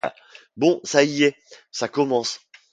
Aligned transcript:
Bon... 0.57 0.81
Ça 0.83 1.03
y 1.03 1.25
est, 1.25 1.37
ça 1.69 1.87
commence. 1.87 2.39